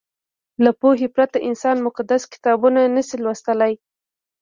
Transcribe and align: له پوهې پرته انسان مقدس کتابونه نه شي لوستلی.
له 0.63 0.71
پوهې 0.79 1.07
پرته 1.15 1.37
انسان 1.49 1.77
مقدس 1.87 2.21
کتابونه 2.33 2.79
نه 2.95 3.01
شي 3.07 3.17
لوستلی. 3.23 3.73